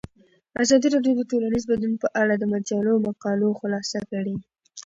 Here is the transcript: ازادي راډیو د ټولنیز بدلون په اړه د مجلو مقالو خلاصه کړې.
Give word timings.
ازادي 0.63 0.87
راډیو 0.95 1.13
د 1.17 1.21
ټولنیز 1.31 1.63
بدلون 1.69 1.95
په 2.03 2.07
اړه 2.21 2.33
د 2.37 2.43
مجلو 2.53 3.03
مقالو 3.07 3.57
خلاصه 3.59 3.99
کړې. 4.11 4.35